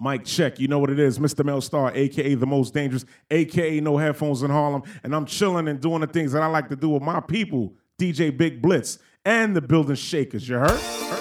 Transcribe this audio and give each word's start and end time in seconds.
Mic 0.00 0.24
check. 0.24 0.60
You 0.60 0.68
know 0.68 0.78
what 0.78 0.90
it 0.90 1.00
is, 1.00 1.18
Mr. 1.18 1.44
Mel 1.44 1.60
Star, 1.60 1.92
aka 1.92 2.34
the 2.34 2.46
most 2.46 2.72
dangerous, 2.72 3.04
aka 3.30 3.80
no 3.80 3.96
headphones 3.96 4.42
in 4.42 4.50
Harlem. 4.50 4.82
And 5.02 5.14
I'm 5.14 5.26
chilling 5.26 5.66
and 5.66 5.80
doing 5.80 6.02
the 6.02 6.06
things 6.06 6.32
that 6.32 6.42
I 6.42 6.46
like 6.46 6.68
to 6.68 6.76
do 6.76 6.90
with 6.90 7.02
my 7.02 7.20
people, 7.20 7.74
DJ 7.98 8.36
Big 8.36 8.62
Blitz 8.62 8.98
and 9.24 9.56
the 9.56 9.60
building 9.60 9.96
shakers. 9.96 10.48
You 10.48 10.58
heard? 10.58 11.17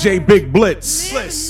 DJ 0.00 0.18
Big 0.26 0.50
Blitz. 0.50 1.10
Blitz. 1.12 1.49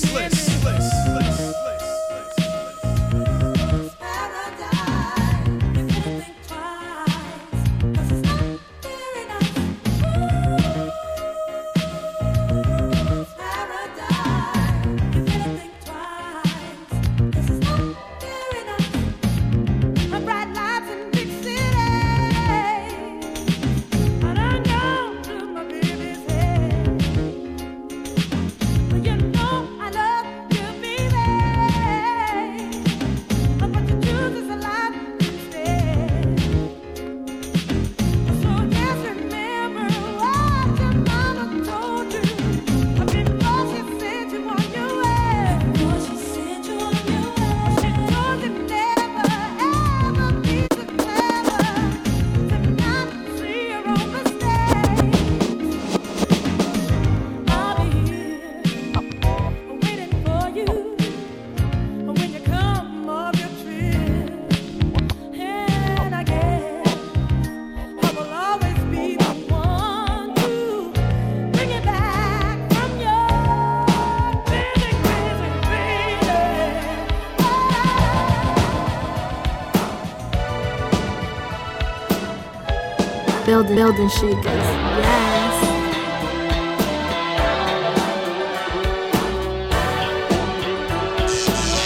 building, 83.75 83.97
building 83.97 84.09
shakers. 84.09 84.45
Yes. 84.45 85.55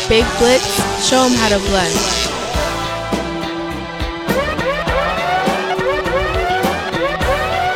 Big 0.09 0.25
Blitz, 0.39 1.09
show 1.09 1.25
them 1.25 1.35
how 1.39 1.49
to 1.49 1.59
blend. 1.59 1.95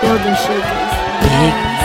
Building 0.03 0.37
shakers. 0.37 0.95
Big 1.23 1.78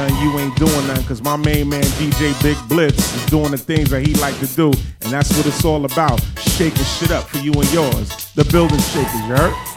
nothing, 0.00 0.16
you 0.22 0.38
ain't 0.38 0.56
doing 0.56 0.86
nothing. 0.86 1.04
Cause 1.04 1.22
my 1.22 1.36
main 1.36 1.68
man 1.68 1.82
DJ 1.82 2.40
Big 2.42 2.56
Blitz 2.68 3.14
is 3.14 3.26
doing 3.26 3.50
the 3.50 3.58
things 3.58 3.90
that 3.90 4.06
he 4.06 4.14
like 4.14 4.38
to 4.38 4.46
do. 4.46 4.66
And 5.02 5.12
that's 5.12 5.34
what 5.36 5.46
it's 5.46 5.64
all 5.64 5.84
about. 5.84 6.20
Shaking 6.38 6.84
shit 6.84 7.10
up 7.10 7.24
for 7.24 7.38
you 7.38 7.52
and 7.52 7.72
yours. 7.72 8.32
The 8.34 8.44
building 8.44 8.80
shakers, 8.80 9.14
you 9.14 9.36
heard? 9.36 9.69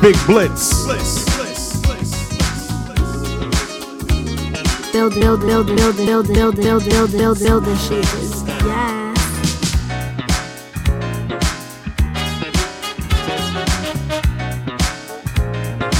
Big 0.00 0.16
Blitz. 0.26 0.86
Build, 4.92 5.14
build, 5.14 5.40
build, 5.40 5.66
build, 5.66 5.96
build, 5.96 6.26
build, 6.26 6.56
build, 6.56 6.84
build, 6.84 7.12
build, 7.12 7.38
build 7.38 7.64
the 7.64 7.76
shoes. 7.76 8.42
Yeah. 8.64 9.08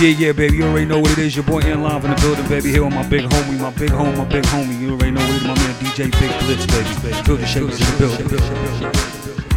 Yeah, 0.00 0.10
yeah, 0.10 0.30
baby, 0.30 0.58
you 0.58 0.62
already 0.62 0.86
know 0.86 1.00
what 1.00 1.10
it 1.10 1.18
is. 1.18 1.34
Your 1.34 1.44
boy 1.44 1.58
in 1.58 1.82
live 1.82 2.04
in 2.04 2.12
the 2.12 2.16
building, 2.18 2.46
baby. 2.48 2.70
Here 2.70 2.84
with 2.84 2.94
my 2.94 3.04
big 3.08 3.22
homie, 3.22 3.58
my 3.58 3.70
big 3.70 3.90
homie, 3.90 4.16
my 4.16 4.24
big 4.26 4.44
homie. 4.44 4.78
You 4.80 4.92
already 4.92 5.10
know 5.10 5.22
what 5.22 5.30
it 5.30 5.36
is, 5.36 5.42
my 5.42 5.54
man 5.56 5.74
DJ 5.74 6.08
Big 6.20 6.30
Blitz, 6.46 6.66
baby. 7.02 7.22
Build 7.26 7.40
the 7.40 7.46
shakers 7.46 7.80
in 7.80 7.86
the 7.86 7.98
building. 7.98 9.47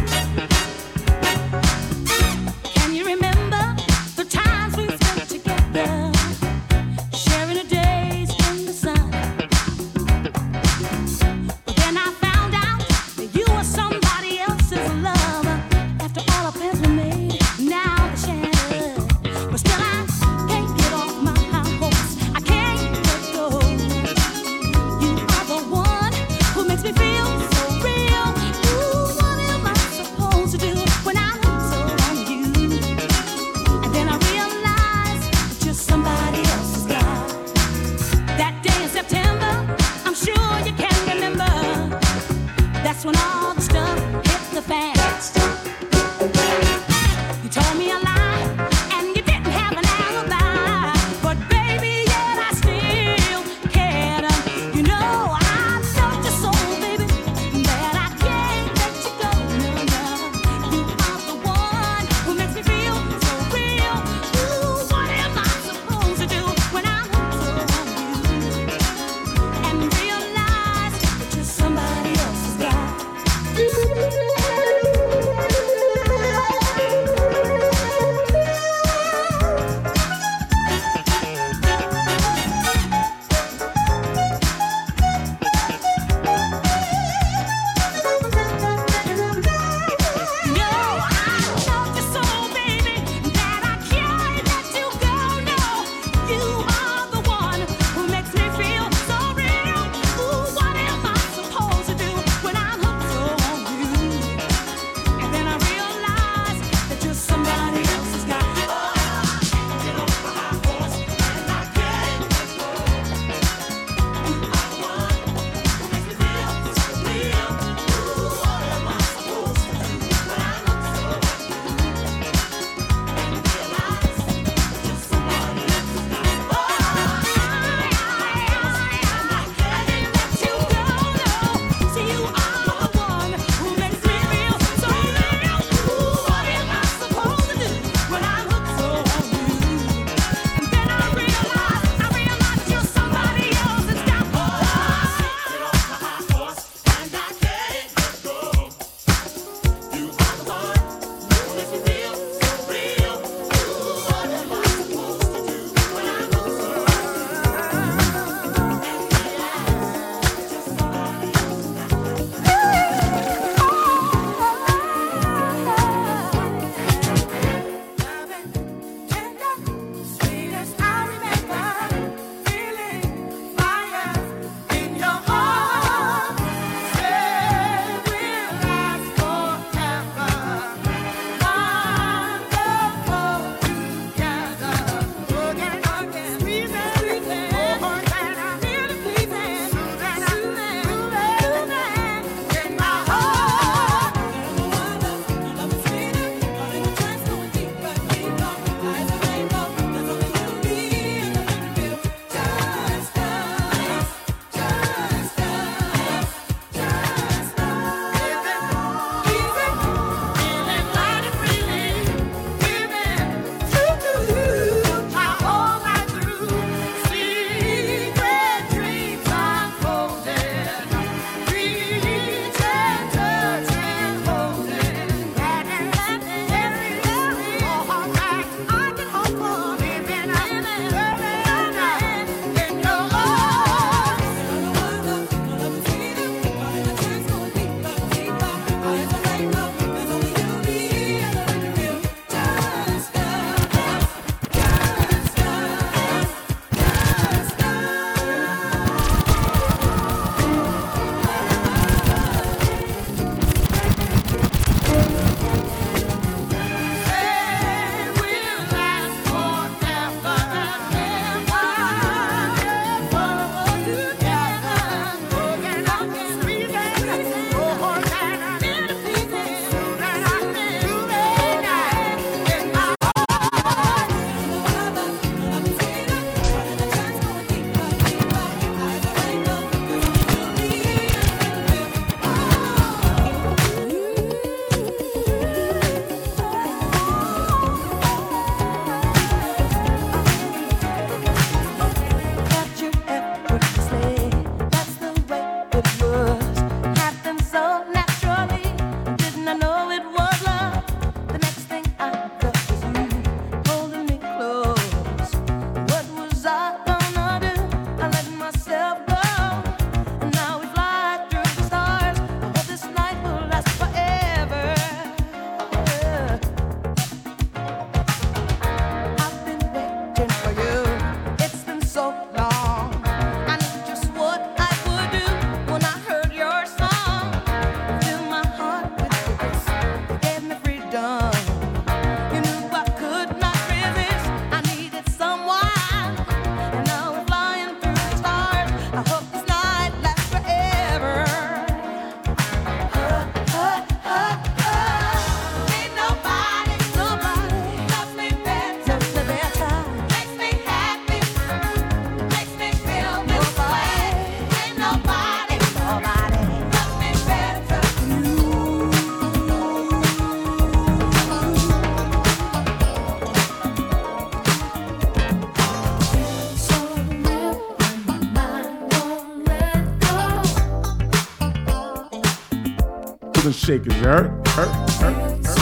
and 373.44 373.54
shakers. 373.54 373.94
You 373.96 374.02
heard? 374.02 374.48
heard? 374.48 374.68
heard? 374.68 375.46
heard? 375.46 375.61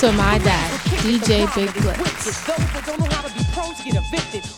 to 0.00 0.10
my 0.12 0.38
dad, 0.38 0.70
DJ 1.06 1.46
Big 1.54 1.72
Blitz. 1.74 2.48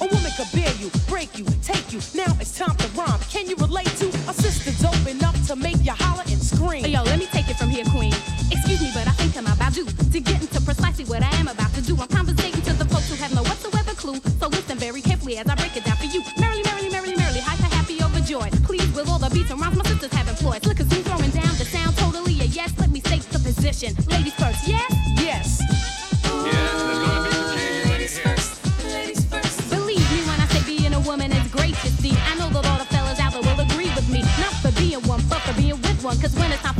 A 0.00 0.06
woman 0.06 0.32
could 0.36 0.50
bear 0.54 0.72
you, 0.80 0.90
break 1.08 1.36
you, 1.36 1.44
take 1.62 1.92
you. 1.92 2.00
Now 2.14 2.32
it's 2.40 2.56
time 2.56 2.74
to 2.76 2.88
rhyme. 2.96 3.20
Can 3.28 3.46
you 3.46 3.56
relate 3.56 3.92
to 4.00 4.08
a 4.30 4.32
sister's 4.32 4.80
dope 4.80 5.06
enough 5.06 5.36
to 5.48 5.56
make 5.56 5.76
you 5.84 5.92
holler 5.92 6.24
and 6.28 6.40
scream? 6.40 6.86
Yo, 6.86 7.02
let 7.02 7.18
me 7.18 7.26
take 7.26 7.50
it 7.50 7.56
from 7.56 7.68
here, 7.68 7.84
queen. 7.92 8.14
Excuse 8.50 8.80
me, 8.80 8.90
but 8.94 9.06
I 9.06 9.12
think 9.12 9.36
I'm 9.36 9.46
about 9.52 9.74
due 9.74 9.84
to 9.84 10.20
get 10.20 10.40
into 10.40 10.60
precisely 10.62 11.04
what 11.04 11.22
I 11.22 11.30
am 11.36 11.48
about 11.48 11.72
to 11.74 11.82
do. 11.82 11.96
I'm 12.00 12.08
conversating 12.08 12.62
to 12.62 12.72
the 12.72 12.86
folks 12.86 13.10
who 13.10 13.16
have 13.16 13.34
no 13.34 13.42
whatsoever 13.42 13.92
clue. 13.92 14.20
So 14.40 14.48
listen 14.48 14.78
very 14.78 15.02
carefully 15.02 15.36
as 15.36 15.46
I 15.48 15.54
break 15.54 15.76
it 15.76 15.84
down 15.84 15.96
for 15.96 16.06
you. 16.06 16.22
Merrily, 16.40 16.62
merrily, 16.64 16.88
merrily, 16.88 17.16
merrily, 17.16 17.40
high 17.40 17.56
to 17.56 17.74
happy 17.76 18.02
overjoyed. 18.02 18.52
Please, 18.64 18.88
with 18.94 19.08
all 19.08 19.18
the 19.18 19.28
beats 19.30 19.50
and 19.50 19.60
rhymes 19.60 19.76
my 19.76 19.84
sisters 19.84 20.12
have 20.12 20.28
employed. 20.28 20.64
Look, 20.64 20.80
as 20.80 20.90
me 20.90 21.02
throwing 21.02 21.30
down 21.30 21.52
the 21.60 21.66
sound 21.66 21.96
totally 21.98 22.40
a 22.40 22.44
yes. 22.44 22.72
Let 22.78 22.90
me 22.90 23.00
state 23.00 23.22
the 23.30 23.38
position. 23.38 23.94
Ladies 24.08 24.25
one. 36.06 36.16
Cause 36.20 36.34
when 36.36 36.52
it's 36.52 36.62
time 36.62 36.75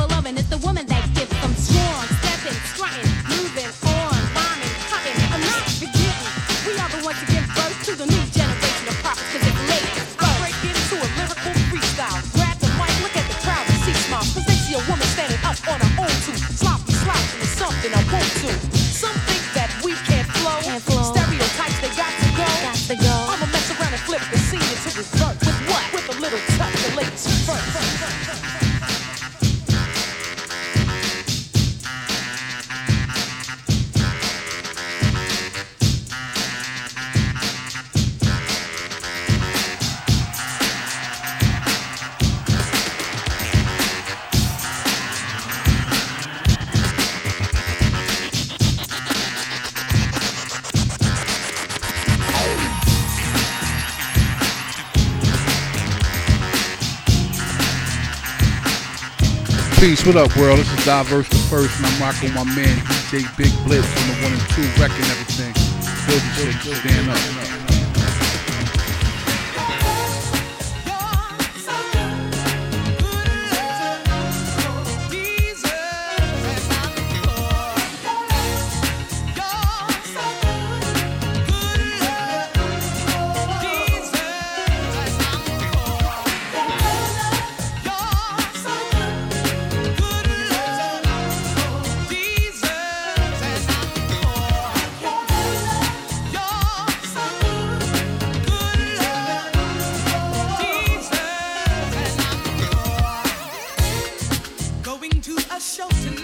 Peace. 59.87 60.05
What 60.05 60.17
up, 60.17 60.37
world? 60.37 60.59
This 60.59 60.69
is 60.73 60.85
Diverse 60.85 61.29
the 61.29 61.37
First, 61.49 61.77
and 61.79 61.87
I'm 61.87 62.03
rocking 62.03 62.35
my 62.35 62.43
man 62.43 62.77
DJ 62.89 63.23
Big 63.37 63.53
Blitz 63.65 63.87
from 63.87 64.17
the 64.17 64.23
one 64.25 64.33
and 64.33 64.43
two, 64.51 64.67
wrecking 64.83 65.07
everything. 65.15 65.55
Building 66.09 66.59
shit, 66.59 66.75
stand 66.75 67.09
up. 67.09 67.46
show 105.59 105.89
some 105.89 106.16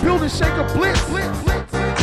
with 0.00 0.02
Building 0.02 0.28
Shaker 0.28 0.64
Blitz. 0.74 1.02
Give 1.72 2.01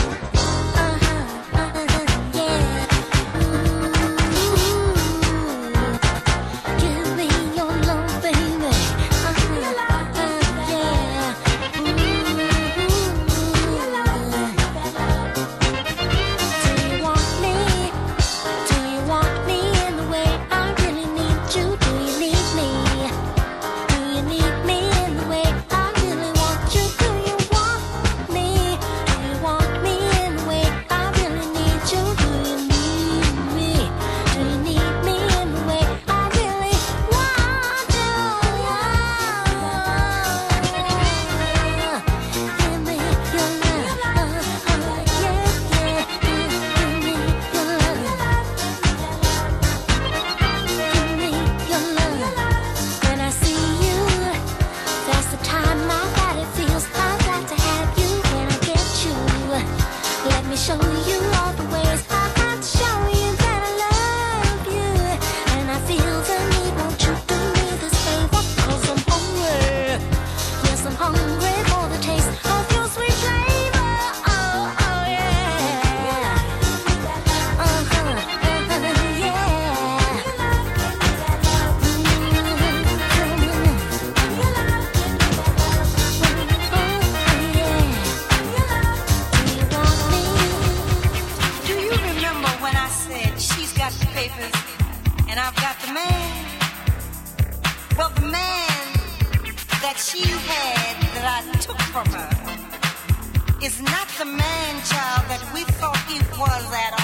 he 106.71 106.98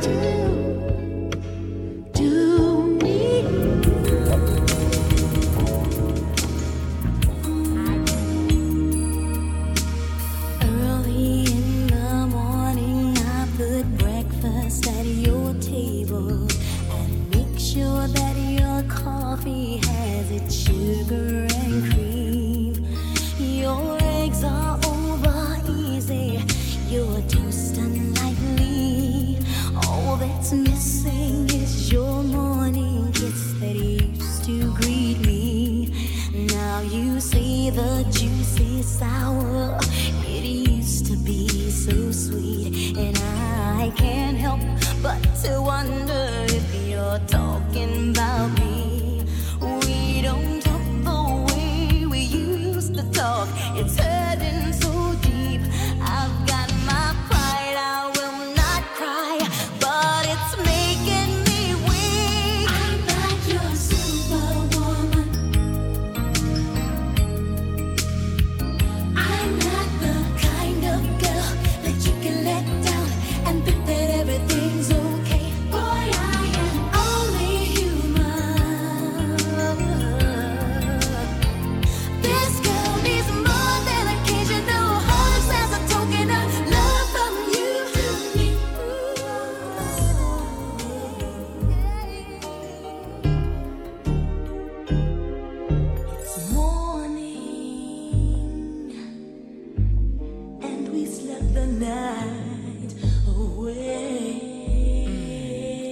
do, 0.00 0.39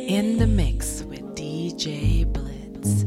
In 0.09 0.39
the 0.39 0.47
mix 0.47 1.03
with 1.03 1.21
DJ 1.37 2.25
Blitz. 2.33 3.05